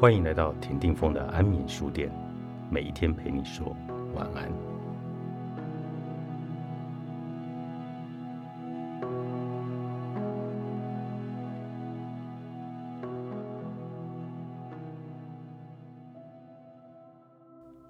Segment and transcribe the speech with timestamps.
[0.00, 2.10] 欢迎来到田定峰的安眠书店，
[2.70, 3.76] 每一天陪你说
[4.14, 4.50] 晚安。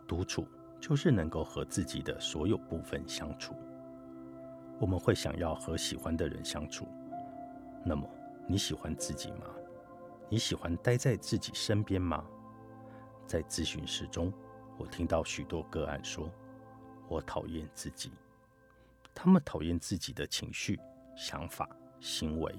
[0.08, 0.44] 独处
[0.80, 3.54] 就是能够和自己的所有部分相处。
[4.80, 6.88] 我们会想要和喜欢的人相处，
[7.84, 8.04] 那么
[8.48, 9.44] 你喜欢自己吗？
[10.32, 12.24] 你喜欢待在自己身边吗？
[13.26, 14.32] 在咨询室中，
[14.78, 16.30] 我听到许多个案说
[17.10, 18.12] ：“我讨厌自己。”
[19.12, 20.78] 他们讨厌自己的情绪、
[21.16, 22.54] 想法、行为，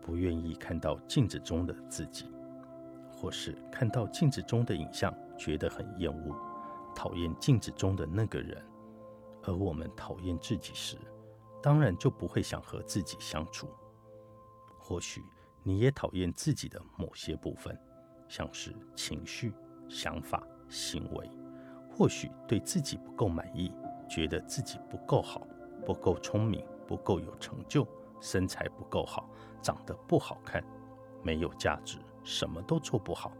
[0.00, 2.32] 不愿意看到镜子中的自己，
[3.12, 6.34] 或是看到镜子中的影像觉得很厌恶，
[6.96, 8.64] 讨厌镜子中的那个人。
[9.42, 10.96] 而我们讨厌自己时，
[11.62, 13.68] 当然就不会想和自己相处。
[14.78, 15.22] 或许。
[15.66, 17.76] 你也讨厌自己的某些部分，
[18.28, 19.52] 像是情绪、
[19.88, 21.28] 想法、行为，
[21.90, 23.72] 或许对自己不够满意，
[24.06, 25.46] 觉得自己不够好，
[25.86, 27.88] 不够聪明，不够有成就，
[28.20, 29.26] 身材不够好，
[29.62, 30.62] 长得不好看，
[31.22, 33.32] 没有价值，什么都做不好，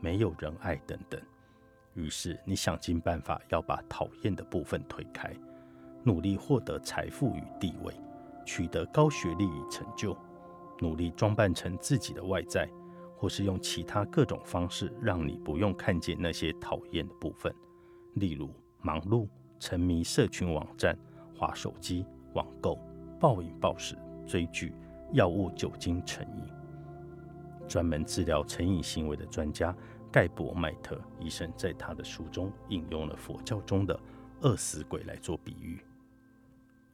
[0.00, 1.20] 没有人爱等等。
[1.94, 5.34] 于是你想尽办法要把讨厌的部分推开，
[6.04, 7.92] 努力获得财富与地位，
[8.46, 10.16] 取得高学历与成就。
[10.82, 12.68] 努力装扮成自己的外在，
[13.16, 17.54] 或是用其他各种方式，让你不用看见那些讨厌的部分，
[18.14, 19.28] 例如忙碌、
[19.60, 20.98] 沉迷社群网站、
[21.38, 22.76] 划手机、网购、
[23.20, 24.74] 暴饮暴食、追剧、
[25.12, 26.42] 药物、酒精成瘾。
[27.68, 29.74] 专门治疗成瘾行为的专家
[30.10, 33.98] 盖博麦特医生在他的书中引用了佛教中的
[34.40, 35.80] 饿死鬼来做比喻。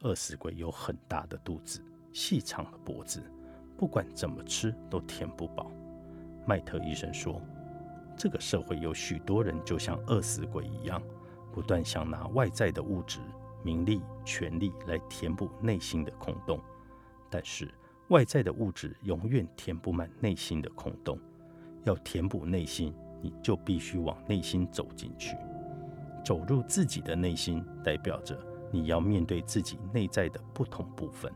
[0.03, 3.23] 饿死鬼有很大的肚子，细长的脖子。
[3.79, 5.71] 不管怎么吃都填不饱，
[6.45, 7.41] 麦特医生说
[8.19, 11.01] ：“这个社会有许多人就像饿死鬼一样，
[11.53, 13.21] 不断想拿外在的物质、
[13.63, 16.61] 名利、权力来填补内心的空洞。
[17.31, 17.73] 但是
[18.09, 21.17] 外在的物质永远填不满内心的空洞。
[21.85, 22.93] 要填补内心，
[23.23, 25.37] 你就必须往内心走进去，
[26.25, 28.37] 走入自己的内心，代表着
[28.73, 31.33] 你要面对自己内在的不同部分，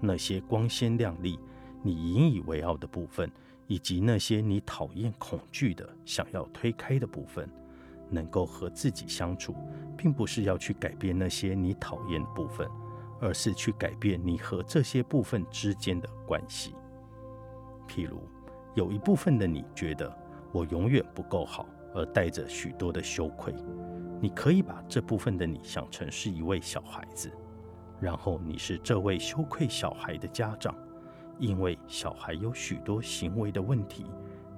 [0.00, 1.38] 那些光鲜亮丽。”
[1.82, 3.30] 你引以为傲的部分，
[3.66, 7.48] 以及那些你讨厌、恐惧的、想要推开的部分，
[8.10, 9.54] 能够和自己相处，
[9.96, 12.68] 并不是要去改变那些你讨厌的部分，
[13.20, 16.74] 而是去改变你和这些部分之间的关系。
[17.88, 18.20] 譬如，
[18.74, 20.14] 有一部分的你觉得
[20.52, 23.54] 我永远不够好，而带着许多的羞愧，
[24.20, 27.30] 你可以把这部分的你想成是一位小孩子，
[28.00, 30.74] 然后你是这位羞愧小孩的家长。
[31.38, 34.04] 因为小孩有许多行为的问题，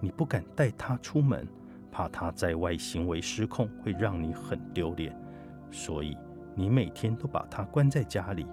[0.00, 1.46] 你不敢带他出门，
[1.92, 5.14] 怕他在外行为失控会让你很丢脸，
[5.70, 6.16] 所以
[6.54, 8.46] 你每天都把他关在家里。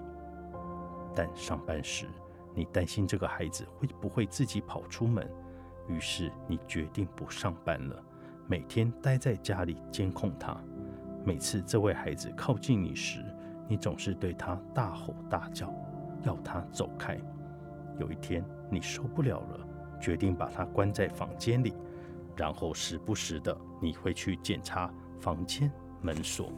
[1.14, 2.06] 但上班时，
[2.54, 5.28] 你担心这个孩子会不会自己跑出门，
[5.88, 8.02] 于是你决定不上班了，
[8.46, 10.56] 每天待在家里监控他。
[11.24, 13.24] 每次这位孩子靠近你时，
[13.66, 15.72] 你总是对他大吼大叫，
[16.22, 17.18] 要他走开。
[17.98, 19.66] 有一天，你受不了了，
[20.00, 21.74] 决定把他关在房间里，
[22.36, 25.70] 然后时不时的你会去检查房间
[26.00, 26.52] 门锁。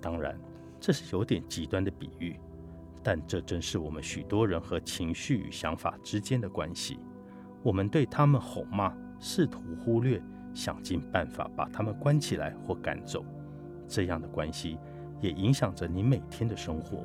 [0.00, 0.38] 当然，
[0.78, 2.38] 这是有点极端的比喻，
[3.02, 6.98] 但这正是我们许多人和情绪与想法之间的关系。
[7.62, 10.22] 我们对他们吼骂，试图忽略，
[10.54, 13.24] 想尽办法把他们关起来或赶走。
[13.88, 14.78] 这样的关系
[15.20, 17.04] 也影响着你每天的生活。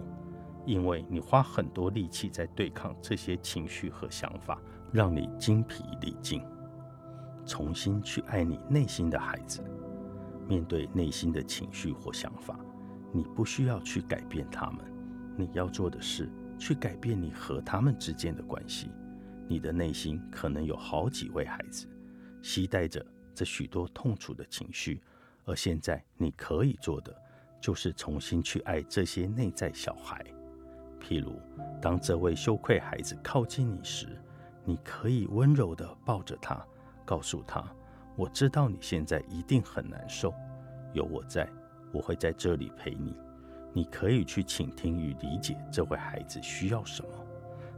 [0.66, 4.62] 因为你花很多力气在对抗这些情绪和想法，
[4.92, 6.42] 让你精疲力尽。
[7.46, 9.64] 重新去爱你内心的孩子，
[10.48, 12.60] 面对内心的情绪或想法，
[13.12, 14.80] 你不需要去改变他们。
[15.36, 16.30] 你要做的是
[16.60, 18.92] 去改变你和他们之间的关系。
[19.48, 21.88] 你的内心可能有好几位孩子，
[22.42, 23.04] 携带着
[23.34, 25.02] 这许多痛楚的情绪，
[25.46, 27.14] 而现在你可以做的，
[27.60, 30.24] 就是重新去爱这些内在小孩。
[31.02, 31.42] 譬如，
[31.82, 34.08] 当这位羞愧孩子靠近你时，
[34.64, 36.64] 你可以温柔地抱着他，
[37.04, 37.64] 告诉他
[38.16, 40.34] ：“我知道你现在一定很难受，
[40.94, 41.50] 有我在，
[41.92, 43.16] 我会在这里陪你。”
[43.74, 47.10] 你可以去倾听与理解这位孩子需要什么。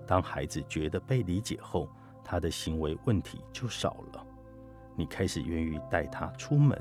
[0.07, 1.87] 当孩子觉得被理解后，
[2.23, 4.25] 他的行为问题就少了。
[4.95, 6.75] 你开始愿意带他出门，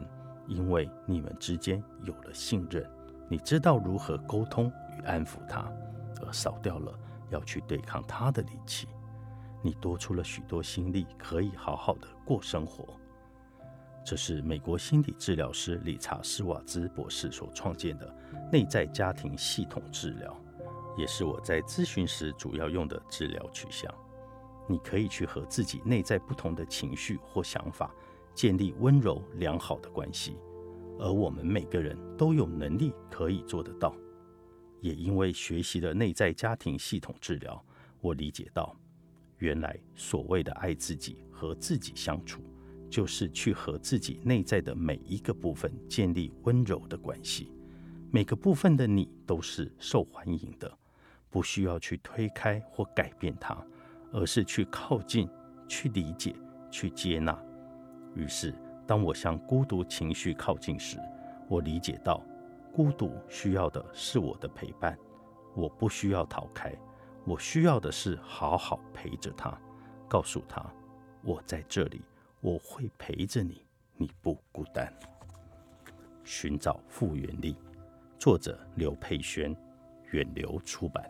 [0.47, 2.91] 因为你们之间有了信任，
[3.29, 5.71] 你知道如何沟通与安抚他。
[6.23, 6.99] 而少掉了
[7.31, 8.89] 要去对抗他的力气，
[9.61, 12.97] 你多出了许多心力，可以好好的过生活。
[14.05, 18.13] 这是美国心理治疗师理查·施瓦兹博士所创建的
[18.51, 20.37] 内在家庭系统治疗，
[20.97, 23.93] 也是我在咨询时主要用的治疗取向。
[24.69, 27.95] 你可以去和自己内在不同的情绪或想法
[28.35, 30.37] 建立温柔良好的关系，
[30.99, 33.95] 而我们每个人都有能力可以做得到。
[34.83, 37.65] 也因为学习了内在家庭系统治疗，
[38.03, 38.77] 我理解到，
[39.39, 42.43] 原来所谓的爱自己和自己相处。
[42.91, 47.51] 就是去和自己内在的每一个部分建立温柔的关系，
[48.11, 50.71] 每个部分的你都是受欢迎的，
[51.31, 53.57] 不需要去推开或改变它，
[54.13, 55.27] 而是去靠近、
[55.67, 56.37] 去理解、
[56.71, 57.43] 去接纳。
[58.15, 58.55] 于是，
[58.87, 60.99] 当我向孤独情绪靠近时，
[61.49, 62.23] 我理解到，
[62.73, 64.99] 孤独需要的是我的陪伴，
[65.55, 66.75] 我不需要逃开，
[67.27, 69.57] 我需要的是好好陪着他，
[70.09, 70.65] 告诉他，
[71.23, 72.01] 我在这里。
[72.41, 73.65] 我会陪着你，
[73.97, 74.93] 你不孤单。
[76.25, 77.55] 寻找复原力，
[78.19, 79.57] 作者刘佩轩，
[80.11, 81.09] 远流出版。